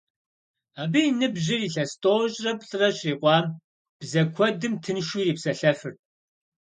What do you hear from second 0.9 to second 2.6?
и ныбжьыр илъэс тӀощӀрэ